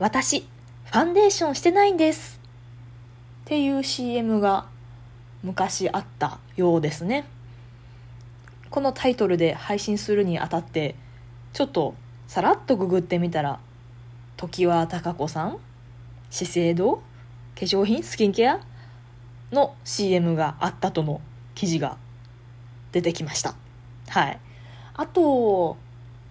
[0.00, 2.40] 私、ファンデーションしてないんです。
[3.44, 4.66] っていう CM が
[5.44, 7.24] 昔あったようですね。
[8.70, 10.96] このタイトルで配信するにあたって、
[11.52, 11.94] ちょっと
[12.26, 13.60] さらっとググってみたら、
[14.36, 15.58] 常盤貴子さん
[16.28, 17.02] 資生堂化
[17.60, 18.58] 粧品スキンケア
[19.52, 21.20] の CM があったとの
[21.54, 21.96] 記事が
[22.90, 23.54] 出てきました。
[24.08, 24.40] はい。
[24.94, 25.76] あと、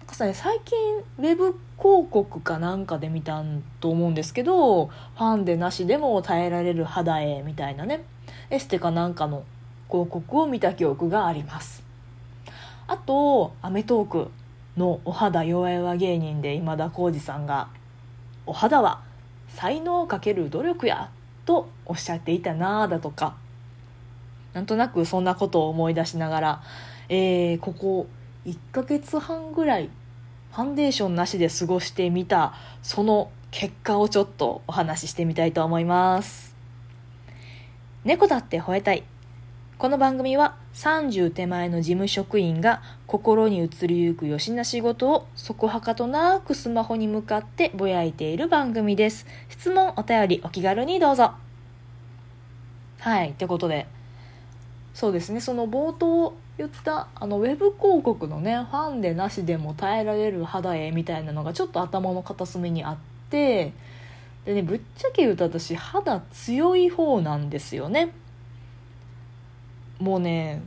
[0.00, 0.76] なんかさね、最近
[1.16, 8.04] ウェブ広告かなんかで見たんと思うんですけど、ファンでなしでも耐えられる肌へみたいなね、
[8.50, 9.44] エステかなんかの
[9.90, 11.82] 広告を見た記憶があります。
[12.86, 14.30] あと、アメトーーク
[14.76, 17.68] のお肌弱々芸人で今田耕司さんが、
[18.46, 19.02] お肌は
[19.48, 21.10] 才能をかける努力や
[21.46, 23.36] とおっしゃっていたなあだとか、
[24.52, 26.62] なんとなくそんなことを思い出しながら、
[27.08, 28.06] えー、ここ
[28.46, 29.90] 1ヶ月半ぐらい
[30.54, 36.54] ファンデーションなしで過ごしてみたその結果をちょっとお話ししてみたいと思います。
[38.04, 39.02] 猫だって吠えたい。
[39.78, 49.26] この番組は30手前の事務職員が心に移りゆくよしな仕事をそこはかとなくスマホに向かってぼやいている番組です。
[49.48, 51.32] 質問お便りお気軽にどうぞ。
[53.00, 53.88] はいってことで
[54.94, 55.40] そうですね。
[55.40, 62.96] その冒頭言ったあのウェブ広告のねファンでなしでも耐えられる肌へみたいなのがちょっと頭の片隅にあっ
[63.28, 63.72] て
[64.44, 68.12] でねぶっちゃけ言うと私肌強い方なんですよね。
[69.98, 70.62] もうね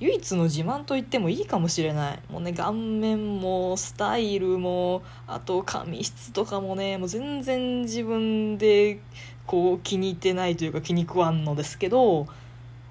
[0.00, 2.18] 唯一の自慢と言ってもいいかもしれない。
[2.30, 8.98] もうね顔面もスタイルもあと髪質とかもねもう全然自分で
[9.46, 12.26] こう気に入ってないというか気に食わんのですけど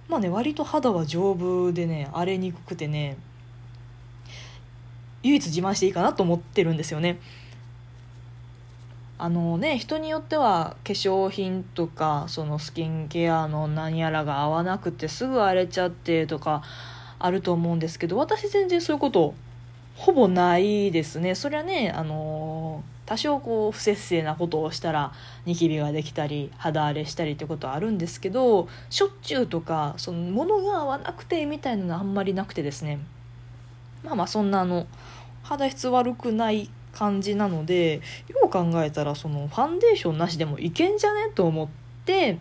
[0.07, 3.17] まあね割と肌は丈夫でね荒れにくくてね
[5.23, 7.19] 唯一自慢していいかなと思ってるんですよね。
[9.19, 16.61] あのね人によっては化粧品とかそのスキンケアの何やらが合わなくてすぐ荒れちゃってとか
[17.17, 19.33] あると思うんですけど私全然そういうこと
[19.95, 21.33] ほぼないですね。
[21.33, 25.13] それはねあの多少こう不摂生なことをしたら
[25.45, 32.99] ニキビができたり肌荒れしたりってことはあるんですけどしょっちゅうとかその物が合わなくてみたいなのはあんまりなくてですね。
[34.03, 34.85] まあまあそんなあの
[35.41, 41.67] 肌質悪くない感じなのでよう考えたらそのファンデーションなしでもいけんじゃねと思っ
[42.05, 42.39] て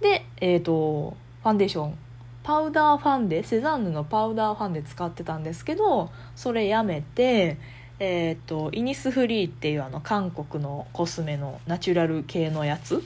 [0.00, 1.98] でえっ、ー、とファンデーション
[2.42, 7.58] パウダーファンデセザンヌのパウダーファンデ使ってたんですけどそれやめて
[8.04, 13.00] えーと、イニスフリーっていうあの韓国のコスメのナチュラル系のやつ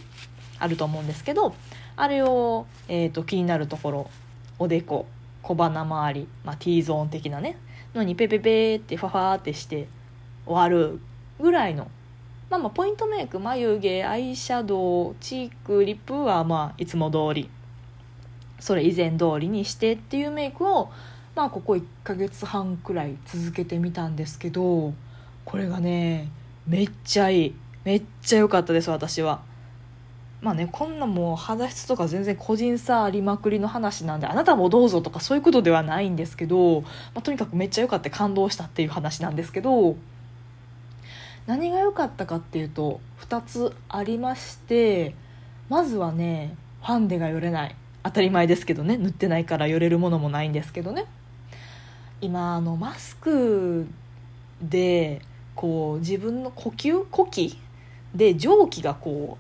[0.58, 1.54] あると思うんですけど
[1.96, 4.10] あれを、えーと、気になるところ
[4.58, 5.04] おでこ
[5.42, 7.58] 小鼻周り、まあ、T ゾーン的なね
[7.94, 9.86] のにペペペってファファーってして
[10.46, 10.98] 終わる
[11.38, 11.90] ぐらいの、
[12.48, 17.50] まあ、まあポイントメイク眉毛アイシャドウチークリップはまあいつも通り
[18.60, 20.90] それ以前通りにしてっていうメイクを
[21.36, 24.94] まあここ1ヶ月半くらい続けてみたんですけど
[25.44, 26.30] これがね
[26.66, 27.54] めっちゃいい。
[27.84, 29.42] めっちゃ良かったです私は。
[30.40, 39.96] まあねこんなもう肌質とか全然個人差ありまくりの話なんであなたもどうぞとかそういうことではないんですけど、まあ、とにかくめっちゃ良かった感動したっていう話なんですけど
[41.46, 45.14] 何が良かったかっていうと2つありまして
[45.68, 47.76] まずはねファンデがよれない。
[48.02, 51.06] 当たり前ですけどね塗ってないからよれるものもないんですけどね。
[52.20, 53.86] 今あのマスク
[54.62, 55.20] で
[55.54, 57.58] こう自分の呼吸呼気
[58.14, 59.36] で蒸気がこ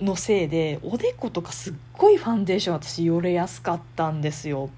[0.00, 4.68] うのせいでおでことかすっごいファンデーション私よれやすかったんですよ。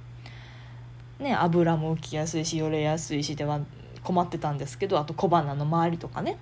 [1.18, 3.60] ね油も浮きやすいしよれやすいしでは
[4.02, 6.36] 困ってたんですけどあと小鼻の周りとかね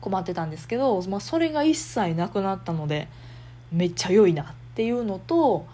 [0.00, 3.08] 困ってたんですけど、まあ、それが一切なくなったので
[3.72, 5.66] めっちゃ良いなっていうのと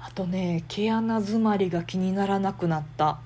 [0.00, 3.18] あとね毛穴詰まりが気にならなくなった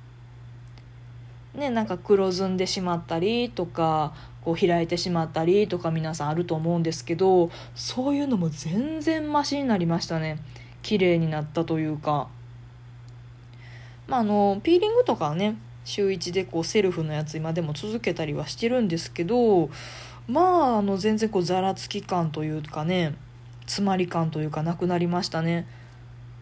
[1.55, 10.39] ね、なんか黒ずんでしまったりとかこう開いてしまったりとか皆さんあると思うんですけどそういうのも全然マシになりましたね。
[10.83, 12.29] 綺麗になったというか。
[14.09, 19.71] まああのピーリングとかはね週1でこうセルフのやつ今でも続けたりはしてるんですけど
[20.27, 20.41] ま
[20.75, 23.15] ああの全然こうざらつき感というかね
[23.63, 25.67] 詰まり感というかなくなりましたね。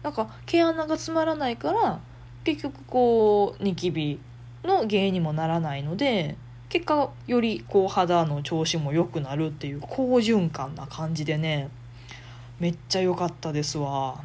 [0.03, 1.99] なんか毛穴が詰まらないから
[2.43, 4.19] 結局こうニキビ
[4.63, 6.35] の原因にもならないので
[6.69, 11.69] 結果よりこう肌の調子も良くなるっていう好循環な感じでね
[12.59, 14.23] めっちゃ良かったですわ。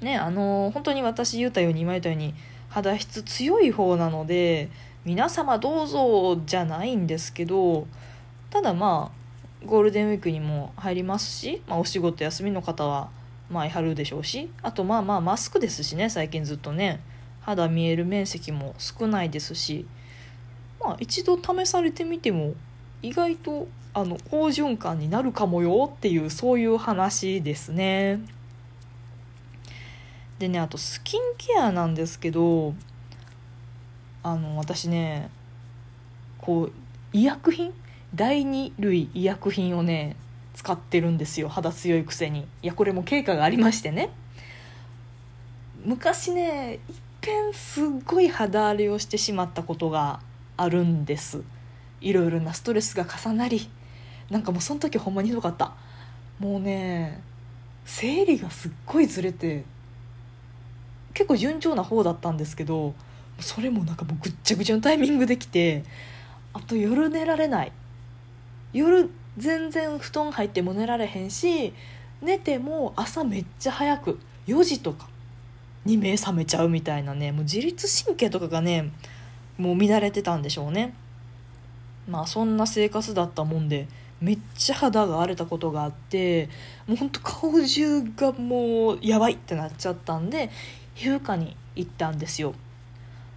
[0.00, 2.34] ねあの本当に私言ったように今言ったように
[2.68, 4.70] 肌質強い方なので
[5.04, 7.86] 皆様どうぞじゃないんですけど
[8.50, 13.10] ただまあゴールデンウィークにも入りますし、まあ、お仕事休みの方は
[13.50, 17.00] まあやるでしょうしあとまあまあマスクですしね最近ずっとね。
[17.48, 19.86] 肌見える面積も少ないですし
[20.80, 22.52] まあ一度試されてみても
[23.00, 28.20] 意外とあの好循環になるかもよっていうそういう話ですね。
[30.38, 32.74] でねあとスキンケアなんですけど
[34.22, 35.30] あの私ね
[36.38, 36.72] こう
[37.12, 37.72] 医薬品？
[38.14, 40.16] 第二類医薬品をね
[40.54, 42.46] 使ってるんですよ肌強いくせに。
[42.62, 44.10] いやこれも経過がありましてね。
[45.84, 46.80] 昔ね
[47.28, 50.20] いっぺんすっごい肌荒れをしてしまったことが
[50.56, 51.42] あるんです。
[52.00, 53.68] いろいろなストレスが重なり
[54.30, 55.74] なんかもうその時ほんまにひどかった。
[56.38, 57.20] もうね
[57.84, 59.64] 生理がすっごいずれて
[61.12, 62.94] 結構順調な方だったんですけど
[63.40, 65.84] それもなんかもうぐっちゃぐちゃのタイミングできて
[66.54, 67.72] あと夜寝られない。
[68.72, 71.74] 夜全然布団入っても寝られへんし
[72.22, 75.08] 寝ても朝めっちゃ早く4時とか
[75.84, 78.92] に目覚めちゃうみたいなねもう自律神経とかがね
[79.56, 80.94] もう乱れてたんでしょうね。
[82.08, 83.86] まあそんな生活だったもんで
[84.20, 86.48] めっちゃ肌が荒れたことがあって
[86.86, 90.50] もうほんと顔中がもうやばいってなっちゃったんで
[90.94, 92.54] 皮膚科に行ったんですよ。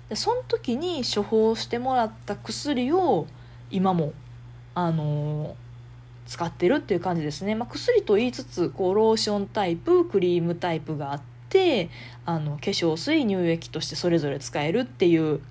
[0.10, 3.28] でその時に処方してもらった薬を
[3.70, 4.14] 今も
[4.74, 5.54] あのー、
[6.26, 11.90] 使ってるっていう感じですね、まあ、薬と言いつつこうローションタイプクリームタイプがあって
[12.26, 15.42] あの化粧水乳液としてそれぞれ使えるっていう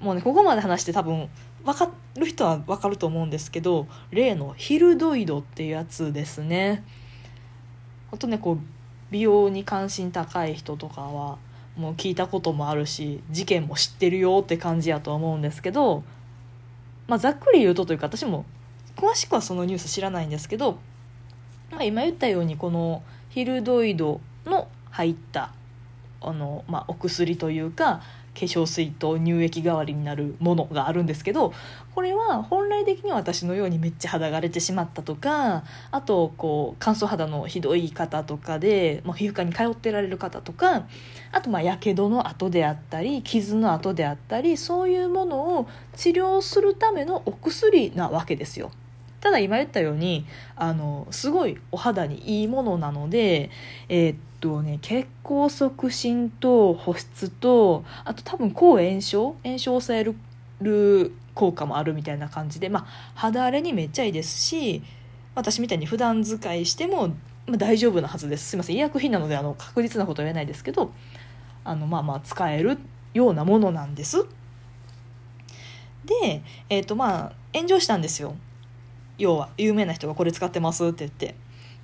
[0.00, 1.28] もうねここまで話して多分
[1.64, 6.84] 分かる人は分かると思うんですけど例のヒルドイドっていうやつですね。
[8.12, 8.58] あとねこう
[9.10, 11.38] 美容に関心高い人とかは
[11.76, 16.04] もう聞いたこともあるし事件も知ってるよって感じやとは思うんですけど、
[17.08, 18.44] まあ、ざっくり言うとというか私も
[18.96, 20.78] 詳しくはそのニュース知らないんですけど、
[21.70, 25.50] まあ、今言ったようにこのヒルドイドの入った
[26.20, 28.00] あの、まあ、お薬というか
[28.34, 31.52] 化粧水と乳液代わりになるものがあるんですけど
[31.94, 40.86] これは本来的には私のようにめっちゃ肌が荒れてしまったとかあとこう乾燥肌のひどい方とかでもう皮膚科に通ってられる方とか
[41.32, 48.70] あとまあやけどの跡であったり傷の跡であったりそういうものを治療するためのお薬なわけですよ。
[49.20, 53.48] ただ今言ったようにあのすごいお肌にいいものなので、
[53.88, 59.36] えー、っとね血行促進と保湿とあと多分抗炎症？
[59.42, 60.04] 炎症を抑え
[60.60, 64.82] る効果もあるみたいな感じで、まあ、肌荒れにめっちゃいいですし
[65.34, 67.08] 私みたいに普段使いしても、
[67.46, 68.50] まあ、大丈夫なはずです。
[68.50, 68.76] すいません。
[68.76, 70.92] 医薬品なのであの確実なことは言えないですけど
[71.64, 72.76] あのまあまあ使える
[73.14, 74.26] ようなものなんです。
[76.04, 78.34] で、えっ、ー、とまあ炎上したんですよ。
[79.16, 81.34] 要は有名な人がこれ使ってますって言って。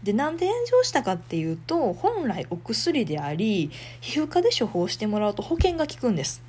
[0.02, 3.70] でなんで炎上したかっていうと本来お薬であり
[4.00, 6.42] 皮膚科で処方してもらうと保険が効くんです。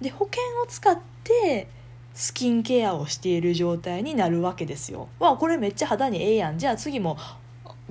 [0.00, 1.68] で保険を使って
[2.14, 5.08] スキンケアをしている状態になるわけですよ。
[5.18, 6.58] わこれめっちゃ肌にええやん。
[6.58, 7.16] じゃあ次も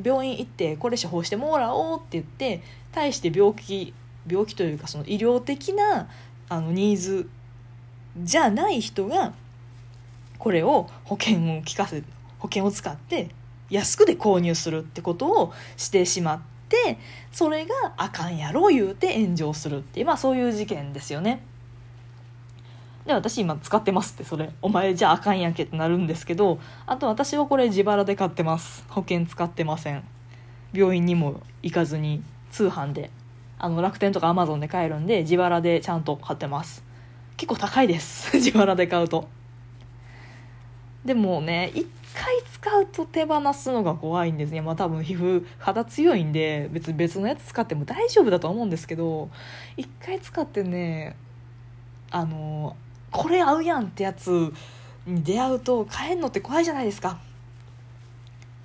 [0.04, 2.62] 病院行ってこれ処方してもらおうって言って
[2.92, 3.94] 対して病気
[4.28, 6.10] 病気というかその医療的な
[6.50, 7.30] あのニーズ
[8.22, 9.34] じゃない人が
[10.38, 12.04] これを保険を効かせ
[12.40, 13.30] 保険を使って
[13.70, 16.98] 安くで購入するってことをしてしまって
[17.32, 21.44] それがあかんやろ言うて炎上するっていうまあそういう事件ですよね。
[23.06, 24.52] で私今使ってますってそれ。
[24.62, 28.86] お前じゃああかんやんけってなるんですけどあと私はこれ自腹で買ってます。
[28.90, 30.04] 保険使ってません。
[30.74, 32.22] 病院にも行かずに
[32.52, 33.10] 通販で。
[33.62, 36.84] あの楽天とかアマゾンで買えるんで自腹でちゃんと買ってます。
[37.36, 38.36] 結構高いです。
[38.38, 39.28] 自腹で買うと。
[41.04, 41.88] でもね一
[42.20, 44.62] 回使うと手放すのが怖いんですね。
[44.62, 49.30] まあ多分皮膚肌強いんで別別のやつ使っても大丈夫だとは思うんですけど
[49.78, 51.16] 一回使ってね
[52.12, 52.76] あの
[53.12, 54.52] これ合うやんってやつ
[55.08, 57.20] に出会うと買えんのって怖いじゃないですか。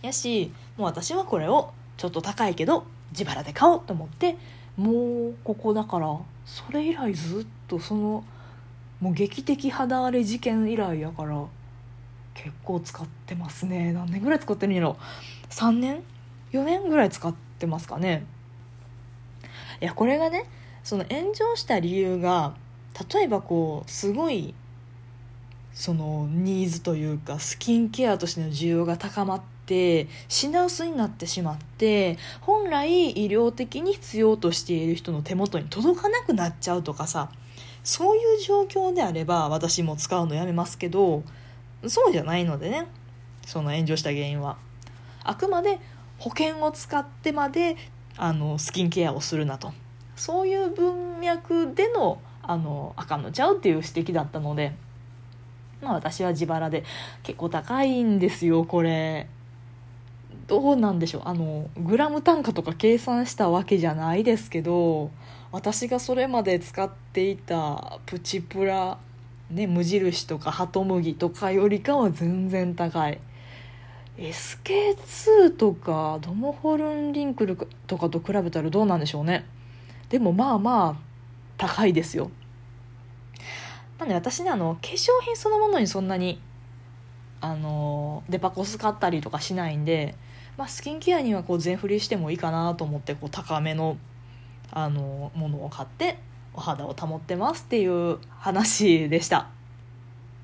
[0.03, 4.37] やしもう私はこれをちょっと高いけど自腹で買おうと思って
[4.77, 8.25] もうここだからそれ以来ずっとその
[9.01, 11.45] もう劇的肌荒れ事件以来やから
[12.35, 13.93] 結構使ってますね。
[13.93, 14.97] 何年ぐらい使ってるんやろ
[15.51, 16.03] ？3年
[16.53, 18.27] ？4年ぐらい使ってますかね。
[19.81, 20.45] いやこれがね
[20.83, 22.55] その炎上した理由が
[23.13, 24.55] 例えばこうすごい
[25.73, 37.31] そのニーズというかスキンケアとしての需要が高まって品薄になってしまって本来医療的に必要としている人の手元に届かなくなっちゃうとかさ
[37.83, 41.25] そういう状況であれば私も使うのやめますけど
[41.89, 42.87] そうじゃないのでね。
[43.47, 44.57] その炎上した原因は。
[45.23, 45.79] あくまで
[46.19, 47.77] 保険を使ってまで
[48.17, 49.73] あのスキンケアをするなと。
[50.17, 54.73] そういう文脈でのあのあかんのちゃうっていう指摘だったので。
[55.83, 56.85] まあ私は自腹で
[57.23, 59.29] 結構高いんですよこれ。
[60.47, 61.23] どうなんでしょう。
[61.27, 65.11] あのグラム単価とか計算したわけじゃないですけど
[65.53, 68.99] 私がそれまで使っていたプチプラ、
[69.51, 73.21] ね、無印とかハトムギとかよりかは全然高い。
[74.17, 79.45] SK2 とかドモホルンリンクルとかと比べたらどうなんでしょうね。
[80.09, 81.01] でもまあまあ
[81.57, 82.31] 高いですよ。
[83.99, 86.41] なんで私ねあの化粧品そのものにそんなに
[87.41, 90.15] あのデパコス買ったりとかしないんで、
[90.57, 93.99] まあ、スキンケアにはこう全振りしてもいいかなと思ってこう高めの
[94.71, 96.19] あのものを買って
[96.55, 99.49] お肌を保ってますっていう話でした。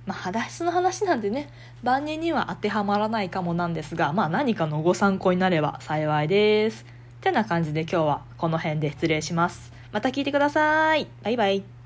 [0.07, 1.51] まあ、肌質の話なんでね
[1.83, 6.87] 万人には当てはまらないかもなんですが、まあ、何かのご参考になれば幸いです。
[7.21, 9.73] てな感じで今日はこの辺で失礼します。
[9.93, 11.07] また聞いてください。
[11.23, 11.80] バイバイ。